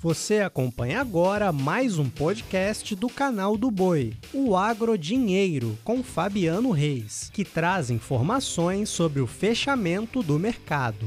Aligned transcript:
Você 0.00 0.38
acompanha 0.38 1.00
agora 1.00 1.50
mais 1.50 1.98
um 1.98 2.08
podcast 2.08 2.94
do 2.94 3.08
canal 3.08 3.56
do 3.56 3.68
Boi, 3.68 4.12
o 4.32 4.56
Agro 4.56 4.96
Dinheiro, 4.96 5.76
com 5.82 6.04
Fabiano 6.04 6.70
Reis, 6.70 7.28
que 7.34 7.44
traz 7.44 7.90
informações 7.90 8.90
sobre 8.90 9.20
o 9.20 9.26
fechamento 9.26 10.22
do 10.22 10.38
mercado. 10.38 11.04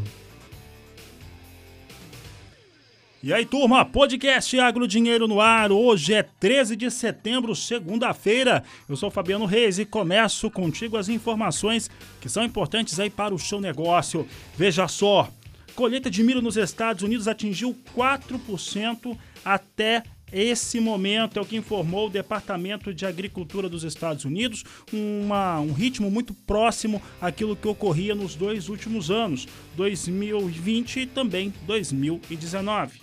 E 3.24 3.34
aí, 3.34 3.46
turma, 3.46 3.86
podcast 3.86 4.60
Agro 4.60 4.86
Dinheiro 4.86 5.26
no 5.26 5.40
ar. 5.40 5.72
Hoje 5.72 6.14
é 6.14 6.24
13 6.24 6.76
de 6.76 6.92
setembro, 6.92 7.56
segunda-feira. 7.56 8.62
Eu 8.90 8.98
sou 8.98 9.10
Fabiano 9.10 9.46
Reis 9.46 9.80
e 9.80 9.86
começo 9.86 10.52
contigo 10.52 10.98
as 10.98 11.08
informações 11.08 11.90
que 12.20 12.28
são 12.28 12.44
importantes 12.44 13.00
aí 13.00 13.10
para 13.10 13.34
o 13.34 13.40
seu 13.40 13.62
negócio. 13.62 14.28
Veja 14.58 14.86
só, 14.90 15.30
colheita 15.76 16.10
de 16.10 16.24
milho 16.24 16.42
nos 16.42 16.58
Estados 16.58 17.04
Unidos 17.04 17.28
atingiu 17.28 17.76
4% 17.96 19.18
até 19.44 20.04
esse 20.32 20.80
momento 20.80 21.38
é 21.38 21.42
o 21.42 21.46
que 21.46 21.58
informou 21.58 22.08
o 22.08 22.10
Departamento 22.10 22.94
de 22.94 23.06
Agricultura 23.06 23.68
dos 23.68 23.84
Estados 23.84 24.24
Unidos, 24.24 24.64
uma, 24.94 25.60
um 25.60 25.74
ritmo 25.74 26.10
muito 26.10 26.34
próximo 26.34 27.02
àquilo 27.20 27.56
que 27.56 27.68
ocorria 27.68 28.16
nos 28.16 28.34
dois 28.34 28.70
últimos 28.70 29.12
anos, 29.12 29.46
2020 29.76 31.02
e 31.02 31.06
também 31.06 31.54
2019. 31.68 33.01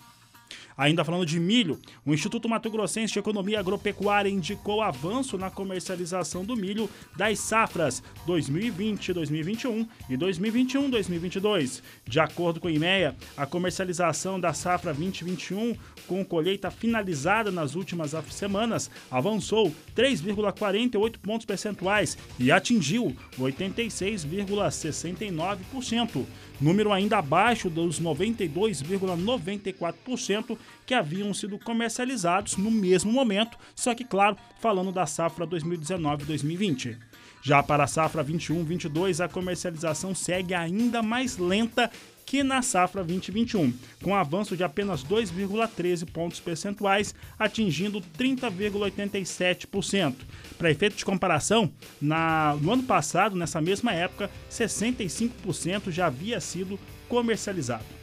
Ainda 0.78 1.04
falando 1.04 1.26
de 1.26 1.38
milho, 1.40 1.78
o 2.06 2.14
Instituto 2.14 2.48
Mato 2.48 2.70
Grossense 2.70 3.12
de 3.12 3.18
Economia 3.18 3.58
Agropecuária 3.58 4.30
indicou 4.30 4.80
avanço 4.80 5.36
na 5.36 5.50
comercialização 5.50 6.44
do 6.44 6.54
milho 6.54 6.88
das 7.16 7.40
safras 7.40 8.00
2020-2021 8.28 9.88
e 10.08 10.16
2021-2022. 10.16 11.82
De 12.06 12.20
acordo 12.20 12.60
com 12.60 12.68
o 12.68 12.70
IMEA, 12.70 13.16
a 13.36 13.44
comercialização 13.44 14.38
da 14.38 14.54
safra 14.54 14.94
2021, 14.94 15.74
com 16.06 16.24
colheita 16.24 16.70
finalizada 16.70 17.50
nas 17.50 17.74
últimas 17.74 18.14
semanas, 18.30 18.88
avançou 19.10 19.74
3,48 19.96 21.18
pontos 21.18 21.44
percentuais 21.44 22.16
e 22.38 22.52
atingiu 22.52 23.16
86,69% 23.36 26.24
número 26.60 26.92
ainda 26.92 27.18
abaixo 27.18 27.70
dos 27.70 28.00
92,94% 28.00 30.58
que 30.86 30.94
haviam 30.94 31.34
sido 31.34 31.58
comercializados 31.58 32.56
no 32.56 32.70
mesmo 32.70 33.12
momento, 33.12 33.58
só 33.74 33.92
que, 33.94 34.04
claro, 34.04 34.36
falando 34.60 34.92
da 34.92 35.06
safra 35.06 35.46
2019-2020. 35.46 36.96
Já 37.42 37.62
para 37.62 37.84
a 37.84 37.86
safra 37.86 38.24
21-22, 38.24 39.24
a 39.24 39.28
comercialização 39.28 40.14
segue 40.14 40.54
ainda 40.54 41.02
mais 41.02 41.38
lenta 41.38 41.90
que 42.28 42.42
na 42.42 42.60
safra 42.60 43.02
2021, 43.02 43.72
com 44.04 44.14
avanço 44.14 44.54
de 44.54 44.62
apenas 44.62 45.02
2,13 45.02 46.04
pontos 46.04 46.38
percentuais, 46.38 47.14
atingindo 47.38 48.02
30,87%. 48.18 50.14
Para 50.58 50.70
efeito 50.70 50.96
de 50.96 51.06
comparação, 51.06 51.72
na, 51.98 52.54
no 52.60 52.70
ano 52.74 52.82
passado, 52.82 53.34
nessa 53.34 53.62
mesma 53.62 53.94
época, 53.94 54.30
65% 54.50 55.90
já 55.90 56.08
havia 56.08 56.38
sido 56.38 56.78
comercializado. 57.08 57.97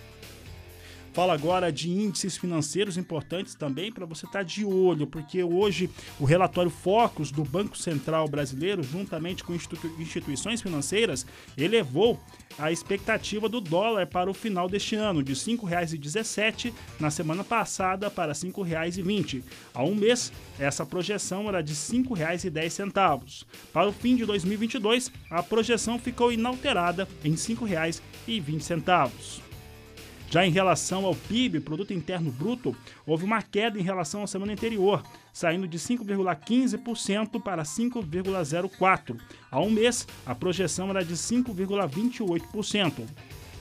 Fala 1.15 1.33
agora 1.33 1.71
de 1.71 1.89
índices 1.89 2.35
financeiros 2.35 2.97
importantes 2.97 3.55
também 3.55 3.89
para 3.89 4.05
você 4.05 4.25
estar 4.25 4.39
tá 4.39 4.43
de 4.43 4.65
olho, 4.65 5.07
porque 5.07 5.41
hoje 5.41 5.89
o 6.19 6.25
relatório 6.25 6.69
Focus 6.69 7.31
do 7.31 7.41
Banco 7.41 7.77
Central 7.77 8.27
Brasileiro, 8.27 8.83
juntamente 8.83 9.41
com 9.41 9.55
instituições 9.97 10.61
financeiras, 10.61 11.25
elevou 11.57 12.19
a 12.59 12.69
expectativa 12.69 13.47
do 13.47 13.61
dólar 13.61 14.07
para 14.07 14.29
o 14.29 14.33
final 14.33 14.67
deste 14.67 14.97
ano, 14.97 15.23
de 15.23 15.31
R$ 15.31 15.39
5,17 15.39 16.73
na 16.99 17.09
semana 17.09 17.45
passada 17.45 18.11
para 18.11 18.33
R$ 18.33 18.37
5,20. 18.37 19.41
Há 19.73 19.83
um 19.83 19.95
mês, 19.95 20.33
essa 20.59 20.85
projeção 20.85 21.47
era 21.47 21.61
de 21.61 21.71
R$ 21.71 21.79
5,10. 21.79 23.45
Para 23.71 23.87
o 23.87 23.93
fim 23.93 24.17
de 24.17 24.25
2022, 24.25 25.09
a 25.31 25.41
projeção 25.41 25.97
ficou 25.97 26.29
inalterada 26.29 27.07
em 27.23 27.31
R$ 27.31 27.37
5,20. 27.37 28.01
Já 30.29 30.45
em 30.45 30.51
relação 30.51 31.05
ao 31.05 31.15
PIB, 31.15 31.59
Produto 31.59 31.93
Interno 31.93 32.31
Bruto, 32.31 32.75
houve 33.05 33.23
uma 33.23 33.41
queda 33.41 33.79
em 33.79 33.83
relação 33.83 34.23
à 34.23 34.27
semana 34.27 34.53
anterior, 34.53 35.03
saindo 35.31 35.67
de 35.67 35.77
5,15% 35.77 37.41
para 37.41 37.63
5,04%. 37.63 39.17
Há 39.49 39.59
um 39.61 39.69
mês, 39.69 40.07
a 40.25 40.33
projeção 40.35 40.89
era 40.89 41.05
de 41.05 41.13
5,28%. 41.13 43.05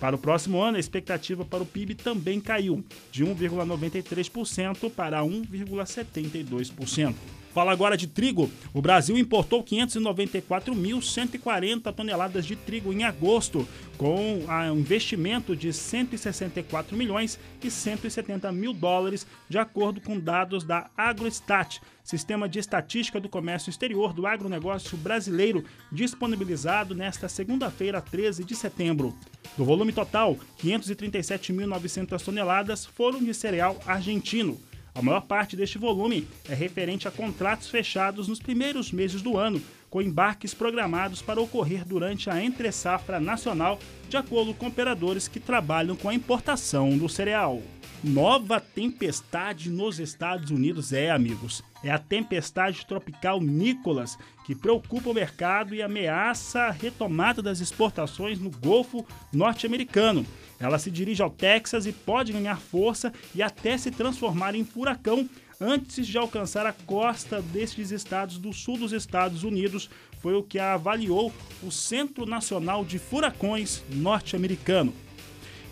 Para 0.00 0.16
o 0.16 0.18
próximo 0.18 0.60
ano, 0.60 0.76
a 0.76 0.80
expectativa 0.80 1.44
para 1.44 1.62
o 1.62 1.66
PIB 1.66 1.94
também 1.94 2.40
caiu, 2.40 2.84
de 3.10 3.24
1,93% 3.24 4.90
para 4.90 5.22
1,72%. 5.22 7.14
Fala 7.54 7.70
agora 7.70 7.96
de 7.96 8.08
trigo. 8.08 8.50
O 8.72 8.82
Brasil 8.82 9.16
importou 9.16 9.62
594.140 9.62 11.94
toneladas 11.94 12.44
de 12.44 12.56
trigo 12.56 12.92
em 12.92 13.04
agosto, 13.04 13.64
com 13.96 14.40
um 14.40 14.76
investimento 14.76 15.54
de 15.54 15.72
164 15.72 16.96
milhões 16.96 17.38
e 17.62 17.70
170 17.70 18.50
mil 18.50 18.74
dólares, 18.74 19.24
de 19.48 19.56
acordo 19.56 20.00
com 20.00 20.18
dados 20.18 20.64
da 20.64 20.90
Agrostat, 20.96 21.80
Sistema 22.02 22.48
de 22.48 22.58
Estatística 22.58 23.20
do 23.20 23.28
Comércio 23.28 23.70
Exterior 23.70 24.12
do 24.12 24.26
Agronegócio 24.26 24.98
Brasileiro, 24.98 25.64
disponibilizado 25.92 26.92
nesta 26.92 27.28
segunda-feira, 27.28 28.00
13 28.00 28.42
de 28.42 28.56
setembro. 28.56 29.14
Do 29.56 29.64
volume 29.64 29.92
total, 29.92 30.36
537.900 30.60 32.20
toneladas 32.20 32.84
foram 32.84 33.22
de 33.22 33.32
cereal 33.32 33.78
argentino. 33.86 34.58
A 34.94 35.02
maior 35.02 35.22
parte 35.22 35.56
deste 35.56 35.76
volume 35.76 36.28
é 36.48 36.54
referente 36.54 37.08
a 37.08 37.10
contratos 37.10 37.68
fechados 37.68 38.28
nos 38.28 38.38
primeiros 38.38 38.92
meses 38.92 39.22
do 39.22 39.36
ano, 39.36 39.60
com 39.90 40.00
embarques 40.00 40.54
programados 40.54 41.20
para 41.20 41.40
ocorrer 41.40 41.84
durante 41.84 42.30
a 42.30 42.42
entre-safra 42.42 43.18
nacional, 43.18 43.78
de 44.08 44.16
acordo 44.16 44.54
com 44.54 44.68
operadores 44.68 45.26
que 45.26 45.40
trabalham 45.40 45.96
com 45.96 46.08
a 46.08 46.14
importação 46.14 46.96
do 46.96 47.08
cereal. 47.08 47.60
Nova 48.04 48.60
tempestade 48.60 49.70
nos 49.70 49.98
Estados 49.98 50.50
Unidos 50.50 50.92
é, 50.92 51.10
amigos. 51.10 51.62
É 51.82 51.90
a 51.90 51.98
tempestade 51.98 52.84
tropical 52.84 53.40
Nicholas, 53.40 54.18
que 54.44 54.54
preocupa 54.54 55.08
o 55.08 55.14
mercado 55.14 55.74
e 55.74 55.80
ameaça 55.80 56.64
a 56.64 56.70
retomada 56.70 57.40
das 57.40 57.60
exportações 57.60 58.38
no 58.38 58.50
Golfo 58.50 59.06
norte-americano. 59.32 60.26
Ela 60.60 60.78
se 60.78 60.90
dirige 60.90 61.22
ao 61.22 61.30
Texas 61.30 61.86
e 61.86 61.92
pode 61.92 62.30
ganhar 62.30 62.60
força 62.60 63.10
e 63.34 63.42
até 63.42 63.78
se 63.78 63.90
transformar 63.90 64.54
em 64.54 64.66
furacão 64.66 65.26
antes 65.58 66.06
de 66.06 66.18
alcançar 66.18 66.66
a 66.66 66.74
costa 66.74 67.40
destes 67.40 67.90
estados 67.90 68.36
do 68.36 68.52
sul 68.52 68.76
dos 68.76 68.92
Estados 68.92 69.44
Unidos, 69.44 69.88
foi 70.20 70.34
o 70.34 70.42
que 70.42 70.58
avaliou 70.58 71.32
o 71.62 71.70
Centro 71.70 72.26
Nacional 72.26 72.84
de 72.84 72.98
Furacões 72.98 73.82
norte-americano. 73.90 74.92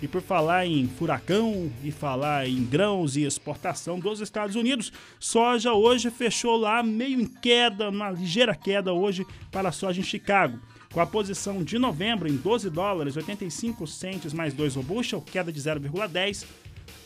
E 0.03 0.09
por 0.09 0.21
falar 0.21 0.67
em 0.67 0.89
furacão 0.89 1.71
e 1.85 1.93
falar 1.93 2.49
em 2.49 2.65
grãos 2.65 3.17
e 3.17 3.23
exportação 3.23 4.01
dos 4.01 4.21
Estados 4.21 4.57
Unidos, 4.57 4.93
soja 5.21 5.73
hoje 5.75 6.11
fechou 6.11 6.57
lá 6.57 6.83
meio 6.83 7.21
em 7.21 7.25
queda, 7.25 7.89
uma 7.89 8.11
ligeira 8.11 8.53
queda 8.53 8.93
hoje 8.93 9.25
para 9.53 9.69
a 9.69 9.73
soja 9.73 10.01
em 10.01 10.03
Chicago. 10.05 10.59
Com 10.93 11.01
a 11.01 11.07
posição 11.07 11.63
de 11.63 11.79
novembro 11.79 12.29
em 12.29 12.37
12 12.37 12.69
dólares 12.69 13.17
85 13.17 13.87
centes 13.87 14.33
mais 14.33 14.53
2 14.53 14.77
o 14.77 14.83
bushel, 14.83 15.23
queda 15.23 15.53
de 15.53 15.61
0,10. 15.61 16.47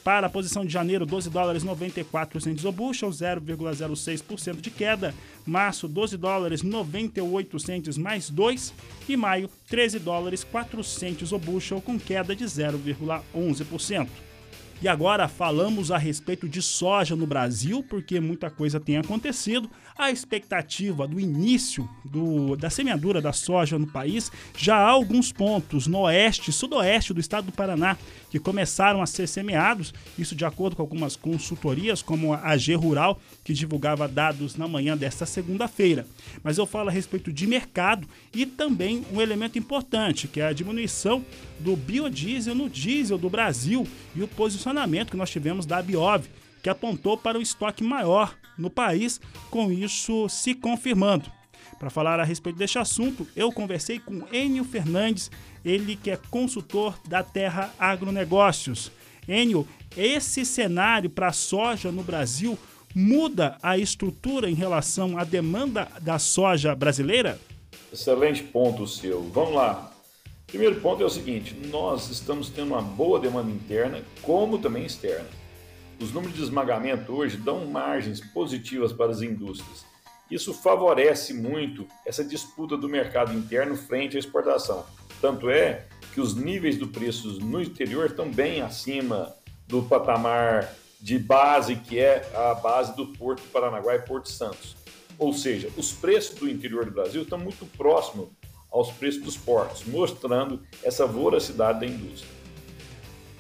Para 0.05 0.29
a 0.29 0.31
posição 0.31 0.65
de 0.65 0.73
janeiro, 0.73 1.05
12 1.05 1.29
dólares 1.31 1.65
94 1.65 2.41
centes 2.41 2.65
o 2.65 2.71
bushel, 2.71 3.11
0,06% 3.11 4.61
de 4.61 4.71
queda. 4.71 5.13
Março, 5.45 5.89
12 5.89 6.17
dólares 6.17 6.63
98 6.63 7.59
centes 7.59 7.99
mais 7.99 8.31
2. 8.31 8.73
E 9.09 9.17
maio, 9.17 9.51
13 9.69 9.99
dólares 9.99 10.45
4 10.45 10.83
centes 10.85 11.33
o 11.33 11.39
bushel, 11.39 11.81
com 11.81 11.99
queda 11.99 12.37
de 12.37 12.45
0,11%. 12.45 14.26
E 14.83 14.89
agora 14.89 15.27
falamos 15.27 15.91
a 15.91 15.97
respeito 15.97 16.47
de 16.47 16.61
soja 16.61 17.17
no 17.17 17.27
Brasil, 17.27 17.83
porque 17.83 18.21
muita 18.21 18.51
coisa 18.51 18.79
tem 18.79 18.99
acontecido. 18.99 19.71
A 19.97 20.11
expectativa 20.11 21.09
do 21.09 21.19
início 21.19 21.89
do, 22.05 22.55
da 22.57 22.69
semeadura 22.69 23.23
da 23.23 23.33
soja 23.33 23.79
no 23.79 23.87
país 23.87 24.31
já 24.55 24.77
há 24.77 24.91
alguns 24.91 25.33
pontos 25.33 25.87
no 25.87 26.01
oeste 26.01 26.51
e 26.51 26.53
sudoeste 26.53 27.15
do 27.15 27.21
estado 27.21 27.47
do 27.47 27.53
Paraná 27.53 27.97
que 28.31 28.39
começaram 28.39 29.01
a 29.01 29.07
ser 29.07 29.27
semeados, 29.27 29.95
isso 30.19 30.35
de 30.35 30.45
acordo 30.45 30.77
com 30.77 30.83
algumas 30.83 31.17
consultorias, 31.17 32.03
como 32.03 32.35
a 32.35 32.55
G 32.59 32.75
Rural, 32.75 33.19
que 33.43 33.55
divulgava 33.55 34.07
dados 34.07 34.57
na 34.57 34.69
manhã 34.69 34.95
desta 34.95 35.25
segunda-feira. 35.25 36.07
Mas 36.43 36.59
eu 36.59 36.67
falo 36.67 36.91
a 36.91 36.93
respeito 36.93 37.33
de 37.33 37.47
mercado 37.47 38.07
e 38.35 38.45
também 38.45 39.07
um 39.11 39.23
elemento 39.23 39.59
importante, 39.59 40.29
que 40.29 40.41
é 40.41 40.49
a 40.49 40.53
diminuição 40.53 41.25
do 41.59 41.75
biodiesel 41.75 42.55
no 42.55 42.69
diesel 42.69 43.17
do 43.17 43.31
Brasil 43.31 43.89
e 44.15 44.23
o 44.23 44.29
posicionamento 44.29 44.66
que 45.11 45.17
nós 45.17 45.31
tivemos 45.31 45.67
da 45.67 45.83
Biov, 45.83 46.27
que 46.63 46.69
apontou 46.69 47.17
para 47.17 47.39
o 47.39 47.43
estoque 47.43 47.85
maior 47.85 48.37
no 48.59 48.71
país, 48.71 49.21
com 49.51 49.71
isso 49.71 50.29
se 50.29 50.55
confirmando. 50.55 51.31
Para 51.79 51.91
falar 51.91 52.19
a 52.19 52.25
respeito 52.25 52.59
deste 52.59 52.79
assunto, 52.79 53.27
eu 53.37 53.53
conversei 53.53 53.99
com 53.99 54.27
Enio 54.33 54.65
Fernandes, 54.65 55.31
ele 55.65 55.97
que 55.97 56.11
é 56.11 56.19
consultor 56.31 56.99
da 57.07 57.23
Terra 57.23 57.73
Agronegócios. 57.79 58.91
Enio, 59.29 59.67
esse 59.97 60.45
cenário 60.45 61.11
para 61.11 61.29
a 61.29 61.33
soja 61.33 61.93
no 61.93 62.03
Brasil 62.03 62.59
muda 62.95 63.59
a 63.63 63.77
estrutura 63.77 64.49
em 64.49 64.55
relação 64.55 65.19
à 65.19 65.25
demanda 65.25 65.89
da 66.01 66.19
soja 66.19 66.75
brasileira? 66.75 67.39
Excelente 67.93 68.43
ponto 68.43 68.87
seu. 68.87 69.23
Vamos 69.31 69.55
lá. 69.55 69.96
Primeiro 70.47 70.81
ponto 70.81 71.03
é 71.03 71.07
o 71.07 71.11
seguinte: 71.11 71.55
nós 71.69 72.09
estamos 72.09 72.49
tendo 72.49 72.69
uma 72.69 72.83
boa 72.83 73.19
demanda 73.19 73.51
interna, 73.51 74.03
como 74.23 74.59
também 74.59 74.85
externa. 74.85 75.29
Os 76.01 76.13
números 76.13 76.37
de 76.37 76.43
esmagamento 76.43 77.13
hoje 77.13 77.37
dão 77.37 77.67
margens 77.67 78.21
positivas 78.21 78.93
para 78.93 79.11
as 79.11 79.23
indústrias. 79.23 79.85
Isso 80.31 80.53
favorece 80.53 81.33
muito 81.33 81.87
essa 82.05 82.25
disputa 82.25 82.77
do 82.77 82.89
mercado 82.89 83.33
interno 83.33 83.77
frente 83.77 84.17
à 84.17 84.21
exportação. 84.21 84.85
Tanto 85.21 85.49
é 85.49 85.87
que 86.13 86.21
os 86.21 86.35
níveis 86.35 86.77
do 86.77 86.89
preços 86.89 87.39
no 87.39 87.61
exterior 87.61 88.07
estão 88.07 88.31
bem 88.31 88.61
acima 88.61 89.35
do 89.67 89.83
patamar 89.83 90.73
de 91.01 91.19
base 91.19 91.77
que 91.77 91.99
é 91.99 92.29
a 92.35 92.55
base 92.55 92.95
do 92.97 93.07
Porto 93.07 93.43
Paranaguá 93.53 93.95
e 93.95 94.01
Porto 94.01 94.29
Santos. 94.29 94.77
Ou 95.19 95.33
seja, 95.33 95.71
os 95.77 95.93
preços 95.93 96.35
do 96.37 96.49
interior 96.49 96.85
do 96.85 96.91
Brasil 96.91 97.23
estão 97.23 97.39
muito 97.39 97.65
próximos 97.77 98.29
aos 98.77 98.91
preços 98.91 99.23
dos 99.23 99.37
portos, 99.37 99.85
mostrando 99.87 100.63
essa 100.83 101.07
voracidade 101.07 101.81
da 101.81 101.87
indústria. 101.87 102.31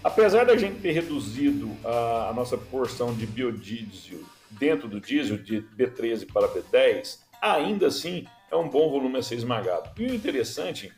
Apesar 0.02 0.44
da 0.44 0.56
gente 0.56 0.80
ter 0.80 0.92
reduzido 0.92 1.70
a, 1.84 2.30
a 2.30 2.32
nossa 2.32 2.56
porção 2.56 3.12
de 3.14 3.26
biodiesel 3.26 4.20
dentro 4.50 4.88
do 4.88 4.98
diesel 5.00 5.36
de 5.36 5.60
B13 5.76 6.26
para 6.32 6.48
B10, 6.48 7.18
ainda 7.42 7.88
assim 7.88 8.26
é 8.50 8.56
um 8.56 8.68
bom 8.68 8.88
volume 8.88 9.18
a 9.18 9.22
ser 9.22 9.34
esmagado. 9.34 9.90
E 10.00 10.06
o 10.06 10.14
interessante 10.14 10.90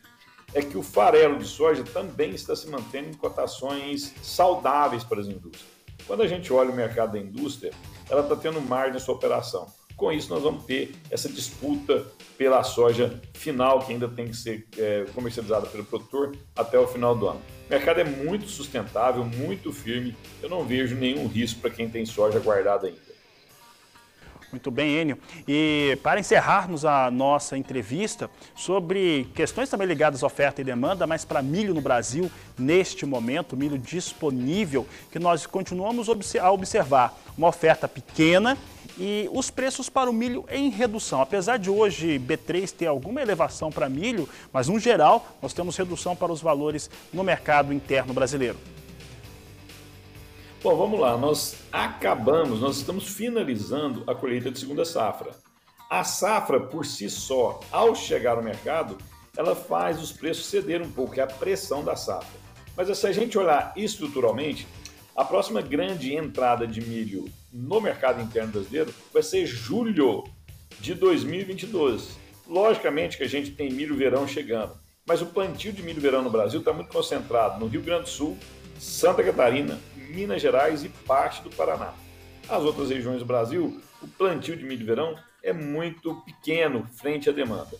é 0.55 0.62
que 0.62 0.79
o 0.79 0.82
farelo 0.82 1.38
de 1.38 1.46
soja 1.46 1.82
também 1.82 2.31
está 2.31 2.55
se 2.55 2.69
mantendo 2.69 3.08
em 3.08 3.14
cotações 3.14 4.14
saudáveis 4.23 5.02
para 5.02 5.20
as 5.20 5.26
indústrias. 5.26 5.67
Quando 6.06 6.23
a 6.23 6.26
gente 6.29 6.52
olha 6.52 6.70
o 6.70 6.76
mercado 6.76 7.12
da 7.12 7.19
indústria, 7.19 7.73
ela 8.08 8.23
está 8.23 8.37
tendo 8.37 8.61
margem 8.61 8.94
na 8.94 9.00
sua 9.00 9.14
operação. 9.14 9.67
Com 9.99 10.12
isso, 10.12 10.33
nós 10.33 10.45
vamos 10.45 10.65
ter 10.65 10.95
essa 11.11 11.29
disputa 11.29 12.06
pela 12.39 12.62
soja 12.62 13.21
final, 13.35 13.81
que 13.81 13.93
ainda 13.93 14.06
tem 14.06 14.29
que 14.29 14.37
ser 14.37 14.65
é, 14.79 15.05
comercializada 15.12 15.67
pelo 15.67 15.85
produtor 15.85 16.37
até 16.55 16.79
o 16.79 16.87
final 16.87 17.17
do 17.17 17.27
ano. 17.27 17.41
O 17.67 17.71
mercado 17.71 17.99
é 17.99 18.05
muito 18.05 18.49
sustentável, 18.49 19.25
muito 19.25 19.73
firme. 19.73 20.17
Eu 20.41 20.49
não 20.49 20.65
vejo 20.65 20.95
nenhum 20.95 21.27
risco 21.27 21.61
para 21.61 21.71
quem 21.71 21.91
tem 21.91 22.06
soja 22.06 22.39
guardada 22.39 22.87
ainda. 22.87 23.09
Muito 24.53 24.71
bem, 24.71 25.00
Enio. 25.00 25.19
E 25.49 25.99
para 26.01 26.21
encerrarmos 26.21 26.85
a 26.85 27.11
nossa 27.11 27.59
entrevista 27.59 28.31
sobre 28.55 29.29
questões 29.35 29.69
também 29.69 29.87
ligadas 29.87 30.23
à 30.23 30.27
oferta 30.27 30.61
e 30.61 30.65
demanda, 30.65 31.09
mas 31.09 31.25
para 31.25 31.43
milho 31.43 31.75
no 31.75 31.81
Brasil, 31.81 32.31
neste 32.56 33.05
momento, 33.05 33.56
milho 33.56 33.77
disponível, 33.77 34.87
que 35.11 35.19
nós 35.19 35.44
continuamos 35.44 36.09
a 36.09 36.51
observar 36.51 37.19
uma 37.37 37.49
oferta 37.49 37.87
pequena 37.89 38.56
e 38.99 39.29
os 39.33 39.50
preços 39.50 39.89
para 39.89 40.11
o 40.11 40.12
milho 40.12 40.45
em 40.50 40.69
redução. 40.69 41.23
Apesar 41.23 41.56
de 41.56 41.71
hoje 41.71 42.19
B3 42.19 42.71
ter 42.71 42.87
alguma 42.87 43.23
elevação 43.23 43.71
para 43.71 43.89
milho, 43.89 44.29
mas 44.53 44.69
no 44.69 44.79
geral 44.79 45.27
nós 45.41 45.53
temos 45.53 45.77
redução 45.77 46.17
para 46.17 46.33
os 46.33 46.41
valores 46.41 46.91
no 47.12 47.23
mercado 47.23 47.73
interno 47.73 48.12
brasileiro. 48.12 48.59
Bom, 50.62 50.77
vamos 50.77 50.99
lá. 50.99 51.17
Nós 51.17 51.56
acabamos, 51.71 52.61
nós 52.61 52.79
estamos 52.79 53.06
finalizando 53.06 54.03
a 54.09 54.15
colheita 54.15 54.50
de 54.50 54.59
segunda 54.59 54.85
safra. 54.85 55.31
A 55.89 56.03
safra 56.03 56.61
por 56.61 56.85
si 56.85 57.09
só, 57.09 57.61
ao 57.71 57.94
chegar 57.94 58.37
ao 58.37 58.43
mercado, 58.43 58.99
ela 59.37 59.55
faz 59.55 60.03
os 60.03 60.11
preços 60.11 60.47
ceder 60.47 60.83
um 60.83 60.91
pouco, 60.91 61.19
é 61.19 61.23
a 61.23 61.27
pressão 61.27 61.85
da 61.85 61.94
safra. 61.94 62.39
Mas 62.77 62.97
se 62.99 63.06
a 63.06 63.12
gente 63.12 63.39
olhar 63.39 63.73
estruturalmente, 63.77 64.67
a 65.19 65.25
próxima 65.25 65.61
grande 65.61 66.15
entrada 66.15 66.65
de 66.65 66.81
milho 66.81 67.29
no 67.53 67.81
mercado 67.81 68.23
interno 68.23 68.53
brasileiro 68.53 68.94
vai 69.12 69.20
ser 69.20 69.47
julho 69.47 70.23
de 70.79 70.94
2022. 70.94 72.17
Logicamente 72.47 73.17
que 73.19 73.25
a 73.25 73.29
gente 73.29 73.50
tem 73.50 73.69
milho 73.69 73.97
verão 73.97 74.29
chegando, 74.29 74.79
mas 75.05 75.20
o 75.20 75.26
plantio 75.26 75.73
de 75.73 75.82
milho 75.82 76.00
verão 76.00 76.23
no 76.23 76.31
Brasil 76.31 76.61
está 76.61 76.73
muito 76.73 76.93
concentrado 76.93 77.59
no 77.59 77.67
Rio 77.67 77.82
Grande 77.82 78.05
do 78.05 78.09
Sul, 78.11 78.38
Santa 78.79 79.25
Catarina, 79.25 79.76
Minas 79.97 80.41
Gerais 80.41 80.85
e 80.85 80.88
parte 80.88 81.43
do 81.43 81.50
Paraná. 81.50 81.93
As 82.49 82.62
outras 82.62 82.88
regiões 82.88 83.19
do 83.19 83.26
Brasil, 83.26 83.82
o 84.00 84.06
plantio 84.06 84.56
de 84.56 84.65
milho 84.65 84.87
verão 84.87 85.19
é 85.43 85.53
muito 85.53 86.15
pequeno 86.20 86.87
frente 86.94 87.29
à 87.29 87.32
demanda. 87.32 87.76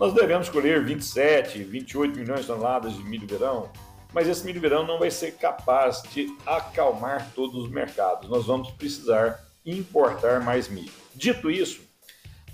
Nós 0.00 0.14
devemos 0.14 0.48
colher 0.48 0.82
27, 0.82 1.64
28 1.64 2.18
milhões 2.18 2.40
de 2.40 2.46
toneladas 2.46 2.94
de 2.94 3.02
milho 3.02 3.26
verão, 3.26 3.70
mas 4.12 4.26
esse 4.28 4.44
milho 4.44 4.60
verão 4.60 4.86
não 4.86 4.98
vai 4.98 5.10
ser 5.10 5.32
capaz 5.32 6.02
de 6.02 6.34
acalmar 6.46 7.30
todos 7.34 7.64
os 7.64 7.70
mercados. 7.70 8.28
Nós 8.28 8.46
vamos 8.46 8.70
precisar 8.70 9.44
importar 9.64 10.40
mais 10.40 10.68
milho. 10.68 10.92
Dito 11.14 11.50
isso, 11.50 11.80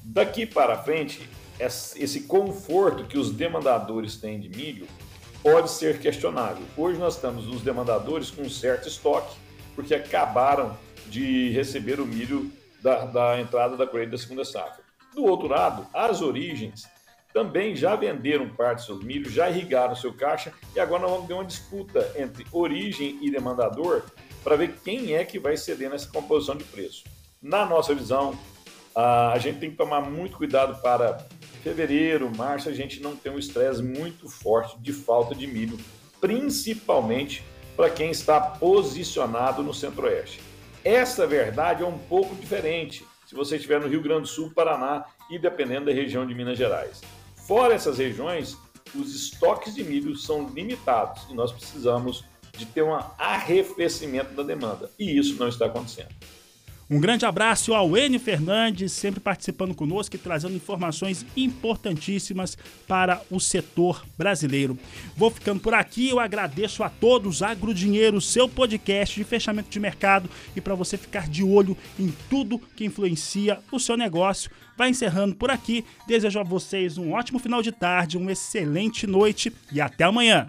daqui 0.02 0.44
para 0.46 0.82
frente, 0.82 1.28
esse 1.58 2.22
conforto 2.22 3.04
que 3.04 3.18
os 3.18 3.30
demandadores 3.30 4.16
têm 4.16 4.40
de 4.40 4.48
milho 4.48 4.86
pode 5.42 5.70
ser 5.70 6.00
questionável. 6.00 6.64
Hoje 6.76 6.98
nós 6.98 7.14
estamos 7.16 7.46
os 7.46 7.62
demandadores 7.62 8.30
com 8.30 8.42
um 8.42 8.50
certo 8.50 8.88
estoque, 8.88 9.36
porque 9.74 9.94
acabaram 9.94 10.76
de 11.06 11.50
receber 11.50 12.00
o 12.00 12.06
milho 12.06 12.50
da, 12.82 13.04
da 13.04 13.40
entrada 13.40 13.76
da 13.76 13.86
colheita 13.86 14.12
da 14.12 14.18
segunda 14.18 14.44
safra. 14.44 14.82
Do 15.14 15.24
outro 15.24 15.46
lado, 15.46 15.86
as 15.94 16.20
origens 16.20 16.88
também 17.34 17.74
já 17.74 17.96
venderam 17.96 18.48
parte 18.48 18.76
dos 18.76 18.86
seus 18.86 19.02
milhos, 19.02 19.32
já 19.32 19.50
irrigaram 19.50 19.96
seu 19.96 20.12
caixa 20.12 20.52
e 20.74 20.78
agora 20.78 21.02
nós 21.02 21.10
vamos 21.10 21.26
ter 21.26 21.34
uma 21.34 21.44
disputa 21.44 22.12
entre 22.16 22.46
origem 22.52 23.18
e 23.20 23.28
demandador 23.28 24.04
para 24.44 24.54
ver 24.54 24.76
quem 24.84 25.14
é 25.14 25.24
que 25.24 25.40
vai 25.40 25.56
ceder 25.56 25.90
nessa 25.90 26.08
composição 26.08 26.56
de 26.56 26.62
preço. 26.62 27.02
Na 27.42 27.66
nossa 27.66 27.92
visão, 27.92 28.38
a 28.94 29.36
gente 29.40 29.58
tem 29.58 29.70
que 29.72 29.76
tomar 29.76 30.00
muito 30.00 30.36
cuidado 30.36 30.80
para 30.80 31.26
fevereiro, 31.60 32.30
março, 32.36 32.68
a 32.68 32.72
gente 32.72 33.02
não 33.02 33.16
ter 33.16 33.30
um 33.30 33.38
estresse 33.38 33.82
muito 33.82 34.28
forte 34.28 34.78
de 34.78 34.92
falta 34.92 35.34
de 35.34 35.48
milho, 35.48 35.76
principalmente 36.20 37.42
para 37.74 37.90
quem 37.90 38.12
está 38.12 38.40
posicionado 38.40 39.60
no 39.60 39.74
centro-oeste. 39.74 40.40
Essa 40.84 41.26
verdade 41.26 41.82
é 41.82 41.86
um 41.86 41.98
pouco 41.98 42.36
diferente 42.36 43.04
se 43.26 43.34
você 43.34 43.56
estiver 43.56 43.80
no 43.80 43.88
Rio 43.88 44.02
Grande 44.02 44.22
do 44.22 44.28
Sul, 44.28 44.52
Paraná 44.54 45.04
e 45.28 45.36
dependendo 45.36 45.86
da 45.86 45.92
região 45.92 46.24
de 46.24 46.32
Minas 46.32 46.56
Gerais. 46.56 47.02
Fora 47.46 47.74
essas 47.74 47.98
regiões, 47.98 48.56
os 48.94 49.14
estoques 49.14 49.74
de 49.74 49.84
milho 49.84 50.16
são 50.16 50.48
limitados 50.48 51.26
e 51.30 51.34
nós 51.34 51.52
precisamos 51.52 52.24
de 52.56 52.64
ter 52.64 52.82
um 52.82 52.94
arrefecimento 53.18 54.32
da 54.34 54.42
demanda. 54.42 54.90
E 54.98 55.18
isso 55.18 55.38
não 55.38 55.48
está 55.48 55.66
acontecendo. 55.66 56.08
Um 56.90 57.00
grande 57.00 57.24
abraço 57.24 57.72
ao 57.72 57.96
Enio 57.96 58.20
Fernandes, 58.20 58.92
sempre 58.92 59.18
participando 59.18 59.74
conosco 59.74 60.16
e 60.16 60.18
trazendo 60.18 60.54
informações 60.54 61.24
importantíssimas 61.34 62.58
para 62.86 63.22
o 63.30 63.40
setor 63.40 64.04
brasileiro. 64.18 64.78
Vou 65.16 65.30
ficando 65.30 65.60
por 65.60 65.72
aqui, 65.72 66.10
eu 66.10 66.20
agradeço 66.20 66.82
a 66.82 66.90
todos, 66.90 67.42
Agrodinheiro, 67.42 68.20
seu 68.20 68.46
podcast 68.46 69.16
de 69.16 69.24
fechamento 69.24 69.70
de 69.70 69.80
mercado 69.80 70.28
e 70.54 70.60
para 70.60 70.74
você 70.74 70.98
ficar 70.98 71.26
de 71.26 71.42
olho 71.42 71.76
em 71.98 72.12
tudo 72.28 72.60
que 72.76 72.84
influencia 72.84 73.58
o 73.72 73.80
seu 73.80 73.96
negócio. 73.96 74.50
Vai 74.76 74.90
encerrando 74.90 75.34
por 75.34 75.50
aqui, 75.50 75.84
desejo 76.06 76.38
a 76.38 76.42
vocês 76.42 76.98
um 76.98 77.12
ótimo 77.12 77.38
final 77.38 77.62
de 77.62 77.72
tarde, 77.72 78.18
uma 78.18 78.32
excelente 78.32 79.06
noite 79.06 79.50
e 79.72 79.80
até 79.80 80.04
amanhã. 80.04 80.48